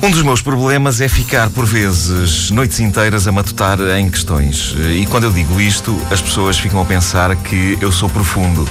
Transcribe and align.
Um 0.00 0.10
dos 0.12 0.22
meus 0.22 0.40
problemas 0.40 1.00
é 1.00 1.08
ficar, 1.08 1.50
por 1.50 1.66
vezes, 1.66 2.52
noites 2.52 2.78
inteiras 2.78 3.26
a 3.26 3.32
matutar 3.32 3.80
em 3.98 4.08
questões. 4.08 4.72
E 4.96 5.04
quando 5.06 5.24
eu 5.24 5.32
digo 5.32 5.60
isto, 5.60 6.00
as 6.08 6.22
pessoas 6.22 6.56
ficam 6.56 6.80
a 6.80 6.84
pensar 6.84 7.34
que 7.34 7.76
eu 7.80 7.90
sou 7.90 8.08
profundo 8.08 8.64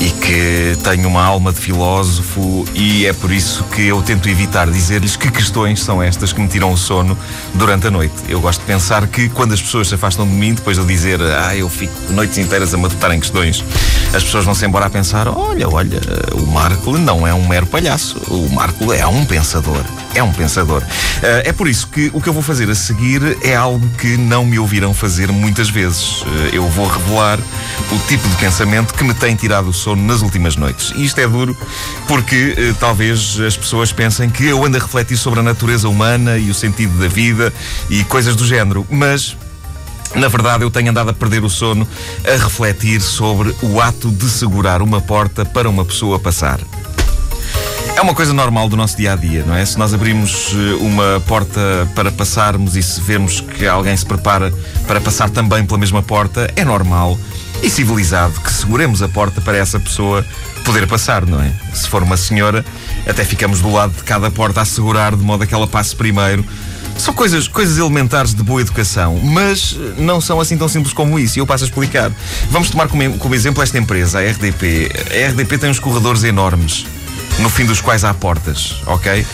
e 0.00 0.10
que 0.10 0.78
tenho 0.82 1.08
uma 1.08 1.22
alma 1.22 1.52
de 1.52 1.60
filósofo 1.60 2.64
e 2.74 3.04
é 3.04 3.12
por 3.12 3.30
isso 3.30 3.64
que 3.64 3.86
eu 3.86 4.02
tento 4.02 4.28
evitar 4.28 4.70
dizer-lhes 4.70 5.14
que 5.14 5.30
questões 5.30 5.82
são 5.82 6.02
estas 6.02 6.32
que 6.32 6.40
me 6.40 6.48
tiram 6.48 6.72
o 6.72 6.76
sono 6.76 7.16
durante 7.54 7.86
a 7.86 7.90
noite. 7.90 8.14
Eu 8.28 8.40
gosto 8.40 8.60
de 8.60 8.66
pensar 8.66 9.06
que 9.06 9.28
quando 9.30 9.52
as 9.52 9.60
pessoas 9.60 9.88
se 9.88 9.94
afastam 9.94 10.26
de 10.26 10.32
mim, 10.32 10.54
depois 10.54 10.76
de 10.76 10.82
eu 10.82 10.86
dizer, 10.86 11.20
ah, 11.20 11.54
eu 11.56 11.68
fico 11.68 11.92
noites 12.12 12.36
inteiras 12.38 12.72
a 12.74 12.78
matutar 12.78 13.12
em 13.12 13.20
questões, 13.20 13.64
as 14.14 14.24
pessoas 14.24 14.44
vão-se 14.44 14.64
embora 14.64 14.86
a 14.86 14.90
pensar, 14.90 15.28
olha, 15.28 15.68
olha, 15.68 16.00
o 16.34 16.46
Marco 16.46 16.96
não 16.98 17.26
é 17.26 17.32
um 17.32 17.46
mero 17.46 17.66
palhaço, 17.66 18.18
o 18.28 18.48
Marco 18.52 18.92
é 18.92 19.06
um 19.06 19.24
pensador 19.24 19.84
é 20.14 20.22
um 20.22 20.32
pensador. 20.32 20.82
Uh, 20.82 21.44
é 21.44 21.52
por 21.52 21.68
isso 21.68 21.86
que 21.88 22.10
o 22.12 22.20
que 22.20 22.28
eu 22.28 22.32
vou 22.32 22.42
fazer 22.42 22.70
a 22.70 22.74
seguir 22.74 23.38
é 23.42 23.54
algo 23.54 23.86
que 23.96 24.16
não 24.16 24.44
me 24.44 24.58
ouvirão 24.58 24.92
fazer 24.92 25.30
muitas 25.30 25.68
vezes. 25.70 26.22
Uh, 26.22 26.26
eu 26.52 26.68
vou 26.68 26.86
revelar 26.86 27.38
o 27.90 27.98
tipo 28.08 28.28
de 28.28 28.36
pensamento 28.36 28.94
que 28.94 29.04
me 29.04 29.14
tem 29.14 29.34
tirado 29.34 29.68
o 29.68 29.72
sono 29.72 30.02
nas 30.04 30.22
últimas 30.22 30.56
noites. 30.56 30.92
E 30.96 31.04
isto 31.04 31.18
é 31.20 31.28
duro 31.28 31.56
porque 32.06 32.54
uh, 32.58 32.74
talvez 32.78 33.38
as 33.40 33.56
pessoas 33.56 33.92
pensem 33.92 34.28
que 34.28 34.46
eu 34.46 34.64
ando 34.64 34.76
a 34.76 34.80
refletir 34.80 35.16
sobre 35.16 35.40
a 35.40 35.42
natureza 35.42 35.88
humana 35.88 36.38
e 36.38 36.50
o 36.50 36.54
sentido 36.54 36.98
da 36.98 37.08
vida 37.08 37.52
e 37.88 38.04
coisas 38.04 38.34
do 38.34 38.46
género. 38.46 38.86
Mas 38.90 39.36
na 40.14 40.28
verdade, 40.28 40.64
eu 40.64 40.70
tenho 40.70 40.90
andado 40.90 41.10
a 41.10 41.12
perder 41.12 41.44
o 41.44 41.50
sono 41.50 41.86
a 42.26 42.42
refletir 42.42 43.00
sobre 43.00 43.54
o 43.62 43.80
ato 43.80 44.10
de 44.10 44.28
segurar 44.28 44.82
uma 44.82 45.00
porta 45.00 45.44
para 45.44 45.68
uma 45.68 45.84
pessoa 45.84 46.18
passar. 46.18 46.60
É 47.96 48.00
uma 48.00 48.14
coisa 48.14 48.32
normal 48.32 48.68
do 48.68 48.76
nosso 48.76 48.96
dia 48.96 49.12
a 49.12 49.16
dia, 49.16 49.44
não 49.46 49.54
é? 49.54 49.64
Se 49.64 49.78
nós 49.78 49.92
abrimos 49.92 50.54
eh, 50.54 50.74
uma 50.80 51.20
porta 51.26 51.60
para 51.94 52.10
passarmos 52.10 52.74
e 52.74 52.82
se 52.82 53.00
vemos 53.00 53.40
que 53.40 53.66
alguém 53.66 53.94
se 53.94 54.06
prepara 54.06 54.52
para 54.86 55.00
passar 55.00 55.28
também 55.28 55.66
pela 55.66 55.78
mesma 55.78 56.02
porta, 56.02 56.50
é 56.56 56.64
normal 56.64 57.18
e 57.62 57.68
civilizado 57.68 58.40
que 58.40 58.50
seguremos 58.50 59.02
a 59.02 59.08
porta 59.08 59.40
para 59.40 59.58
essa 59.58 59.78
pessoa 59.78 60.24
poder 60.64 60.86
passar, 60.86 61.26
não 61.26 61.42
é? 61.42 61.52
Se 61.74 61.88
for 61.88 62.02
uma 62.02 62.16
senhora, 62.16 62.64
até 63.06 63.24
ficamos 63.24 63.60
do 63.60 63.70
lado 63.70 63.92
de 63.92 64.02
cada 64.02 64.30
porta 64.30 64.62
a 64.62 64.64
segurar 64.64 65.14
de 65.14 65.22
modo 65.22 65.44
a 65.44 65.46
que 65.46 65.54
ela 65.54 65.66
passe 65.66 65.94
primeiro. 65.94 66.44
São 67.00 67.14
coisas, 67.14 67.48
coisas 67.48 67.78
elementares 67.78 68.34
de 68.34 68.42
boa 68.42 68.60
educação, 68.60 69.18
mas 69.22 69.74
eh, 69.74 70.02
não 70.02 70.20
são 70.20 70.38
assim 70.38 70.58
tão 70.58 70.68
simples 70.68 70.92
como 70.92 71.18
isso, 71.18 71.38
e 71.38 71.40
eu 71.40 71.46
passo 71.46 71.64
a 71.64 71.66
explicar. 71.66 72.12
Vamos 72.50 72.68
tomar 72.68 72.88
como, 72.88 73.16
como 73.16 73.34
exemplo 73.34 73.62
esta 73.62 73.78
empresa, 73.78 74.18
a 74.18 74.22
RDP. 74.22 74.90
A 75.10 75.30
RDP 75.30 75.56
tem 75.56 75.70
uns 75.70 75.78
corredores 75.78 76.24
enormes 76.24 76.84
no 77.40 77.48
fim 77.48 77.64
dos 77.64 77.80
quais 77.80 78.04
há 78.04 78.12
portas, 78.12 78.76
ok? 78.86 79.26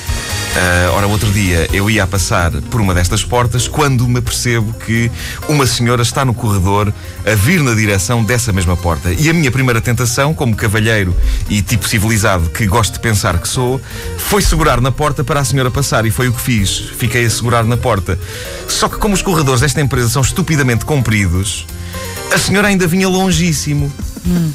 Uh, 0.56 0.92
ora, 0.94 1.06
outro 1.06 1.30
dia 1.32 1.68
eu 1.70 1.90
ia 1.90 2.04
a 2.04 2.06
passar 2.06 2.50
por 2.70 2.80
uma 2.80 2.94
destas 2.94 3.22
portas 3.22 3.68
quando 3.68 4.08
me 4.08 4.22
percebo 4.22 4.72
que 4.72 5.10
uma 5.48 5.66
senhora 5.66 6.00
está 6.00 6.24
no 6.24 6.32
corredor 6.32 6.90
a 7.26 7.34
vir 7.34 7.60
na 7.60 7.74
direção 7.74 8.24
dessa 8.24 8.52
mesma 8.54 8.74
porta. 8.74 9.12
E 9.12 9.28
a 9.28 9.34
minha 9.34 9.50
primeira 9.50 9.82
tentação, 9.82 10.32
como 10.32 10.56
cavalheiro 10.56 11.14
e 11.50 11.60
tipo 11.60 11.86
civilizado 11.86 12.48
que 12.48 12.66
gosto 12.66 12.94
de 12.94 13.00
pensar 13.00 13.38
que 13.38 13.46
sou, 13.46 13.78
foi 14.16 14.40
segurar 14.40 14.80
na 14.80 14.90
porta 14.90 15.22
para 15.22 15.40
a 15.40 15.44
senhora 15.44 15.70
passar. 15.70 16.06
E 16.06 16.10
foi 16.10 16.28
o 16.28 16.32
que 16.32 16.40
fiz. 16.40 16.78
Fiquei 16.96 17.26
a 17.26 17.30
segurar 17.30 17.64
na 17.64 17.76
porta. 17.76 18.18
Só 18.66 18.88
que, 18.88 18.96
como 18.96 19.14
os 19.14 19.20
corredores 19.20 19.60
desta 19.60 19.82
empresa 19.82 20.08
são 20.08 20.22
estupidamente 20.22 20.86
compridos, 20.86 21.66
a 22.32 22.38
senhora 22.38 22.68
ainda 22.68 22.86
vinha 22.86 23.08
longíssimo. 23.08 23.92
Hum. 24.26 24.52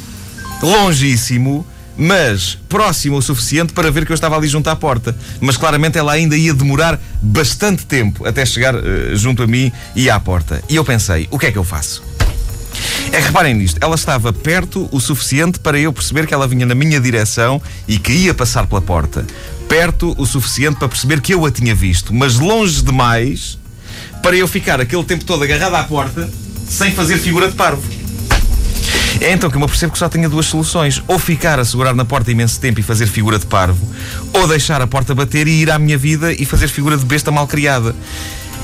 Longíssimo 0.63 1.65
mas 1.97 2.57
próximo 2.69 3.17
o 3.17 3.21
suficiente 3.21 3.73
para 3.73 3.91
ver 3.91 4.05
que 4.05 4.11
eu 4.11 4.15
estava 4.15 4.35
ali 4.35 4.47
junto 4.47 4.69
à 4.69 4.75
porta. 4.75 5.15
Mas 5.39 5.57
claramente 5.57 5.97
ela 5.97 6.13
ainda 6.13 6.35
ia 6.35 6.53
demorar 6.53 6.99
bastante 7.21 7.85
tempo 7.85 8.25
até 8.27 8.45
chegar 8.45 8.75
uh, 8.75 9.15
junto 9.15 9.43
a 9.43 9.47
mim 9.47 9.71
e 9.95 10.09
à 10.09 10.19
porta. 10.19 10.61
E 10.69 10.75
eu 10.75 10.85
pensei: 10.85 11.27
o 11.31 11.37
que 11.37 11.47
é 11.47 11.51
que 11.51 11.57
eu 11.57 11.63
faço? 11.63 12.03
É 13.11 13.17
que 13.19 13.27
reparem 13.27 13.53
nisto, 13.53 13.77
ela 13.81 13.95
estava 13.95 14.31
perto 14.31 14.87
o 14.91 14.99
suficiente 14.99 15.59
para 15.59 15.77
eu 15.77 15.91
perceber 15.91 16.25
que 16.25 16.33
ela 16.33 16.47
vinha 16.47 16.65
na 16.65 16.73
minha 16.73 16.99
direção 16.99 17.61
e 17.87 17.99
que 17.99 18.11
ia 18.11 18.33
passar 18.33 18.65
pela 18.67 18.81
porta. 18.81 19.25
Perto 19.67 20.15
o 20.17 20.25
suficiente 20.25 20.77
para 20.77 20.87
perceber 20.87 21.19
que 21.19 21.33
eu 21.33 21.45
a 21.45 21.51
tinha 21.51 21.75
visto, 21.75 22.13
mas 22.13 22.35
longe 22.35 22.81
demais 22.81 23.59
para 24.23 24.35
eu 24.35 24.47
ficar 24.47 24.79
aquele 24.79 25.03
tempo 25.03 25.25
todo 25.25 25.43
agarrado 25.43 25.75
à 25.75 25.83
porta 25.83 26.29
sem 26.69 26.91
fazer 26.91 27.17
figura 27.17 27.49
de 27.49 27.55
parvo. 27.55 28.00
É 29.21 29.31
então 29.31 29.51
que 29.51 29.55
eu 29.55 29.61
me 29.61 29.67
percebo 29.67 29.93
que 29.93 29.99
só 29.99 30.09
tinha 30.09 30.27
duas 30.27 30.47
soluções: 30.47 31.01
ou 31.07 31.19
ficar 31.19 31.59
a 31.59 31.63
segurar 31.63 31.93
na 31.93 32.03
porta 32.03 32.31
imenso 32.31 32.59
tempo 32.59 32.79
e 32.79 32.83
fazer 32.83 33.05
figura 33.05 33.37
de 33.37 33.45
parvo, 33.45 33.87
ou 34.33 34.47
deixar 34.47 34.81
a 34.81 34.87
porta 34.87 35.13
bater 35.13 35.47
e 35.47 35.61
ir 35.61 35.69
à 35.69 35.77
minha 35.77 35.97
vida 35.97 36.33
e 36.33 36.43
fazer 36.43 36.67
figura 36.67 36.97
de 36.97 37.05
besta 37.05 37.29
mal 37.31 37.45
criada. 37.45 37.95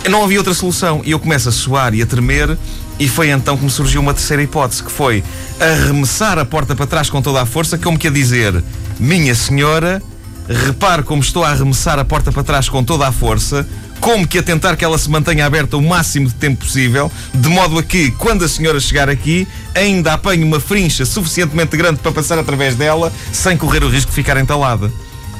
Não 0.10 0.24
havia 0.24 0.40
outra 0.40 0.56
solução 0.56 1.02
e 1.06 1.12
eu 1.12 1.20
começo 1.20 1.48
a 1.48 1.52
suar 1.52 1.94
e 1.94 2.02
a 2.02 2.06
tremer. 2.06 2.58
E 3.00 3.08
foi 3.08 3.30
então 3.30 3.56
que 3.56 3.64
me 3.64 3.70
surgiu 3.70 4.02
uma 4.02 4.12
terceira 4.12 4.42
hipótese, 4.42 4.82
que 4.82 4.92
foi 4.92 5.24
arremessar 5.60 6.40
a 6.40 6.46
porta 6.46 6.76
para 6.76 6.88
trás 6.88 7.12
com 7.12 7.22
toda 7.22 7.40
a 7.40 7.46
força, 7.46 7.78
como 7.78 8.00
que 8.00 8.08
a 8.08 8.12
dizer: 8.12 8.64
Minha 9.00 9.36
senhora, 9.36 10.02
repare 10.50 11.04
como 11.04 11.22
estou 11.22 11.44
a 11.44 11.50
arremessar 11.50 12.00
a 12.00 12.06
porta 12.06 12.32
para 12.32 12.44
trás 12.44 12.68
com 12.68 12.84
toda 12.84 13.08
a 13.08 13.12
força, 13.12 13.68
como 14.08 14.26
que 14.26 14.38
a 14.38 14.44
tentar 14.44 14.78
que 14.78 14.86
ela 14.86 14.98
se 14.98 15.10
mantenha 15.10 15.46
aberta 15.46 15.76
o 15.76 15.82
máximo 15.82 16.30
de 16.30 16.34
tempo 16.36 16.64
possível, 16.64 17.12
de 17.34 17.50
modo 17.50 17.78
a 17.78 17.84
que, 17.84 18.10
quando 18.12 18.46
a 18.46 18.48
senhora 18.48 18.80
chegar 18.80 19.10
aqui, 19.10 19.46
ainda 19.76 20.14
apanhe 20.14 20.46
uma 20.46 20.62
frincha 20.62 21.06
suficientemente 21.06 21.76
grande 21.76 22.00
para 22.00 22.14
passar 22.14 22.40
através 22.40 22.76
dela, 22.76 23.12
sem 23.34 23.58
correr 23.58 23.84
o 23.84 23.90
risco 23.90 24.10
de 24.10 24.16
ficar 24.16 24.38
entalada. 24.38 24.90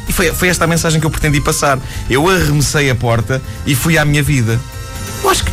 E 0.06 0.12
foi, 0.12 0.34
foi 0.34 0.50
esta 0.50 0.66
a 0.66 0.68
mensagem 0.68 1.00
que 1.00 1.06
eu 1.06 1.10
pretendi 1.10 1.40
passar. 1.40 1.80
Eu 2.10 2.28
arremessei 2.28 2.90
a 2.90 2.96
porta 2.96 3.42
e 3.66 3.74
fui 3.74 3.98
à 3.98 4.04
minha 4.04 4.22
vida. 4.22 4.60
Eu 5.24 5.30
acho 5.30 5.46
que 5.46 5.52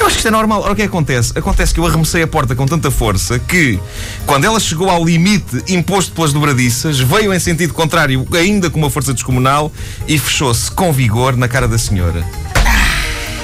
eu 0.00 0.06
acho 0.06 0.14
que 0.14 0.20
isto 0.20 0.28
é 0.28 0.30
normal. 0.30 0.62
Ora, 0.62 0.72
o 0.72 0.76
que 0.76 0.82
acontece? 0.82 1.38
Acontece 1.38 1.74
que 1.74 1.80
eu 1.80 1.86
arremessei 1.86 2.22
a 2.22 2.26
porta 2.26 2.54
com 2.54 2.64
tanta 2.64 2.90
força 2.90 3.38
que, 3.38 3.78
quando 4.24 4.44
ela 4.44 4.58
chegou 4.58 4.88
ao 4.88 5.04
limite 5.04 5.62
imposto 5.68 6.12
pelas 6.12 6.32
dobradiças, 6.32 6.98
veio 7.00 7.34
em 7.34 7.38
sentido 7.38 7.74
contrário, 7.74 8.26
ainda 8.32 8.70
com 8.70 8.78
uma 8.78 8.88
força 8.88 9.12
descomunal, 9.12 9.70
e 10.08 10.18
fechou-se 10.18 10.70
com 10.70 10.90
vigor 10.90 11.36
na 11.36 11.48
cara 11.48 11.68
da 11.68 11.76
senhora. 11.76 12.24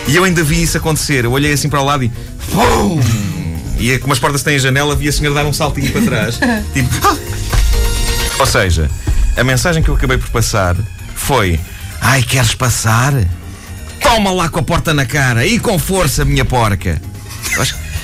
E 0.08 0.16
eu 0.16 0.24
ainda 0.24 0.42
vi 0.42 0.62
isso 0.62 0.76
acontecer. 0.76 1.24
Eu 1.24 1.32
olhei 1.32 1.52
assim 1.52 1.68
para 1.68 1.80
o 1.80 1.84
lado 1.84 2.04
e. 2.04 2.08
Pum! 2.50 3.00
E 3.78 3.92
é 3.92 3.98
como 3.98 4.12
as 4.12 4.18
portas 4.18 4.42
têm 4.42 4.56
a 4.56 4.58
janela, 4.58 4.94
vi 4.94 5.08
a 5.08 5.12
senhora 5.12 5.36
dar 5.36 5.46
um 5.46 5.52
saltinho 5.52 5.90
para 5.90 6.02
trás. 6.02 6.38
tipo. 6.72 7.06
Ah! 7.06 7.16
Ou 8.38 8.46
seja, 8.46 8.90
a 9.36 9.44
mensagem 9.44 9.82
que 9.82 9.88
eu 9.88 9.94
acabei 9.94 10.18
por 10.18 10.28
passar 10.30 10.76
foi: 11.14 11.58
Ai, 12.00 12.22
queres 12.22 12.54
passar? 12.54 13.14
Toma 14.00 14.32
lá 14.32 14.48
com 14.48 14.58
a 14.58 14.62
porta 14.62 14.92
na 14.92 15.06
cara 15.06 15.46
e 15.46 15.58
com 15.58 15.78
força, 15.78 16.24
minha 16.24 16.44
porca. 16.44 17.00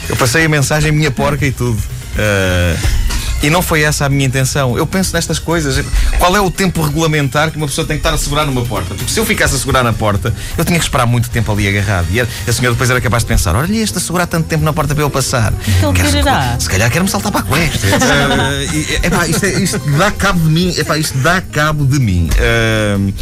Eu 0.09 0.17
passei 0.17 0.45
a 0.45 0.49
mensagem 0.49 0.93
minha 0.93 1.11
porca 1.11 1.45
e 1.45 1.53
tudo. 1.53 1.79
Uh, 1.79 2.98
e 3.43 3.51
não 3.51 3.63
foi 3.63 3.83
essa 3.83 4.07
a 4.07 4.09
minha 4.09 4.27
intenção. 4.27 4.77
Eu 4.77 4.87
penso 4.87 5.15
nestas 5.15 5.39
coisas. 5.39 5.85
Qual 6.19 6.37
é 6.37 6.41
o 6.41 6.51
tempo 6.51 6.83
regulamentar 6.83 7.51
que 7.51 7.57
uma 7.57 7.67
pessoa 7.67 7.87
tem 7.87 7.97
que 7.97 8.01
estar 8.01 8.15
a 8.15 8.19
segurar 8.19 8.45
numa 8.45 8.65
porta? 8.65 8.95
Porque 8.95 9.13
se 9.13 9.19
eu 9.21 9.25
ficasse 9.25 9.55
a 9.55 9.59
segurar 9.59 9.83
na 9.83 9.93
porta, 9.93 10.35
eu 10.57 10.65
tinha 10.65 10.79
que 10.79 10.85
esperar 10.85 11.07
muito 11.07 11.31
tempo 11.31 11.53
ali 11.53 11.69
agarrado. 11.69 12.07
E 12.11 12.21
a 12.21 12.27
senhora 12.53 12.73
depois 12.73 12.91
era 12.91 13.01
capaz 13.01 13.23
de 13.23 13.29
pensar: 13.29 13.55
olha, 13.55 13.77
este 13.77 13.99
a 13.99 14.01
segurar 14.01 14.27
tanto 14.27 14.47
tempo 14.49 14.65
na 14.65 14.73
porta 14.73 14.95
para 14.95 15.05
eu 15.05 15.11
passar. 15.11 15.53
Então 15.79 15.93
quererá. 15.93 16.59
Se 16.59 16.69
calhar 16.69 16.91
quer-me 16.91 17.09
saltar 17.09 17.31
para 17.31 17.41
a 17.43 17.45
cuesta. 17.45 17.87
uh, 17.87 19.03
epá, 19.07 19.27
isto, 19.27 19.45
é, 19.45 19.51
isto, 19.61 19.79
dá 19.97 20.11
cabo 20.11 20.41
de 20.41 20.51
mim. 20.51 20.75
Epá, 20.77 20.99
isto 20.99 21.17
dá 21.19 21.41
cabo 21.41 21.85
de 21.85 21.99
mim. 21.99 22.29
Uh, 22.35 23.13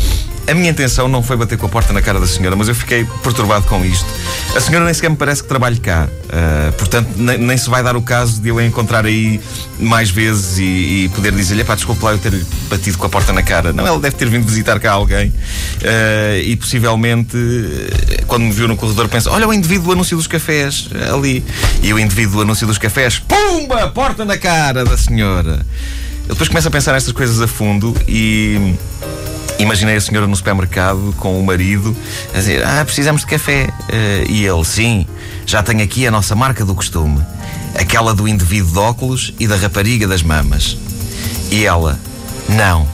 a 0.46 0.54
minha 0.54 0.70
intenção 0.70 1.08
não 1.08 1.22
foi 1.22 1.36
bater 1.36 1.58
com 1.58 1.66
a 1.66 1.68
porta 1.68 1.92
na 1.92 2.00
cara 2.00 2.20
da 2.20 2.26
senhora, 2.26 2.54
mas 2.54 2.68
eu 2.68 2.74
fiquei 2.74 3.04
perturbado 3.22 3.66
com 3.66 3.84
isto. 3.84 4.06
A 4.54 4.60
senhora 4.60 4.84
nem 4.84 4.94
sequer 4.94 5.10
me 5.10 5.16
parece 5.16 5.42
que 5.42 5.48
trabalhe 5.48 5.78
cá. 5.78 6.08
Uh, 6.26 6.72
portanto, 6.74 7.08
nem, 7.16 7.38
nem, 7.38 7.56
se 7.56 7.68
vai 7.68 7.82
dar 7.82 7.96
o 7.96 8.02
caso 8.02 8.40
de 8.40 8.48
eu 8.48 8.58
a 8.58 8.64
encontrar 8.64 9.04
aí 9.04 9.40
mais 9.78 10.10
vezes 10.10 10.58
e, 10.58 11.04
e 11.04 11.10
poder 11.14 11.32
dizer-lhe: 11.32 11.64
pá, 11.64 11.74
desculpe 11.74 12.04
lá 12.04 12.12
eu 12.12 12.18
ter 12.18 12.32
batido 12.68 12.96
com 12.96 13.06
a 13.06 13.08
porta 13.08 13.32
na 13.32 13.42
cara. 13.42 13.72
Não, 13.72 13.86
ela 13.86 13.98
deve 13.98 14.16
ter 14.16 14.28
vindo 14.28 14.46
visitar 14.46 14.78
cá 14.78 14.92
alguém 14.92 15.28
uh, 15.28 16.40
e 16.42 16.54
possivelmente, 16.56 17.36
quando 18.26 18.44
me 18.44 18.52
viu 18.52 18.68
no 18.68 18.76
corredor, 18.76 19.08
pensa: 19.08 19.30
olha 19.30 19.48
o 19.48 19.52
indivíduo 19.52 19.86
do 19.86 19.92
anúncio 19.92 20.16
dos 20.16 20.26
cafés 20.26 20.88
ali. 21.12 21.44
E 21.82 21.92
o 21.92 21.98
indivíduo 21.98 22.36
do 22.36 22.42
anúncio 22.42 22.66
dos 22.66 22.78
cafés, 22.78 23.18
pumba, 23.18 23.88
porta 23.88 24.24
na 24.24 24.38
cara 24.38 24.84
da 24.84 24.96
senhora. 24.96 25.64
Eu 26.28 26.34
depois 26.34 26.48
começo 26.48 26.66
a 26.66 26.70
pensar 26.70 26.92
nestas 26.92 27.12
coisas 27.12 27.40
a 27.40 27.46
fundo 27.46 27.94
e 28.08 28.74
Imaginei 29.58 29.96
a 29.96 30.00
senhora 30.00 30.26
no 30.26 30.36
supermercado 30.36 31.14
com 31.18 31.40
o 31.40 31.44
marido 31.44 31.96
a 32.34 32.38
dizer: 32.38 32.64
Ah, 32.64 32.84
precisamos 32.84 33.22
de 33.22 33.28
café. 33.28 33.68
Uh, 33.88 34.30
e 34.30 34.44
ele: 34.44 34.64
Sim, 34.64 35.06
já 35.46 35.62
tenho 35.62 35.82
aqui 35.82 36.06
a 36.06 36.10
nossa 36.10 36.34
marca 36.34 36.62
do 36.64 36.74
costume, 36.74 37.24
aquela 37.78 38.14
do 38.14 38.28
indivíduo 38.28 38.72
de 38.72 38.78
óculos 38.78 39.32
e 39.38 39.46
da 39.46 39.56
rapariga 39.56 40.06
das 40.06 40.22
mamas. 40.22 40.76
E 41.50 41.64
ela: 41.64 41.98
Não, 42.48 42.86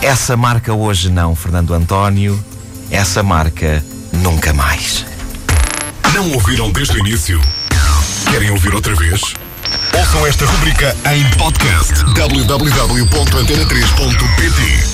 essa 0.00 0.36
marca 0.36 0.72
hoje 0.72 1.10
não, 1.10 1.36
Fernando 1.36 1.74
António, 1.74 2.42
essa 2.90 3.22
marca 3.22 3.84
nunca 4.12 4.52
mais. 4.52 5.04
Não 6.14 6.32
ouviram 6.32 6.70
desde 6.70 6.96
o 6.96 7.00
início? 7.00 7.40
Querem 8.30 8.50
ouvir 8.50 8.74
outra 8.74 8.94
vez? 8.94 9.20
Ouçam 9.98 10.26
esta 10.26 10.46
rubrica 10.46 10.96
em 11.12 11.28
podcast 11.36 11.92
www.antena3.pt 12.14 14.93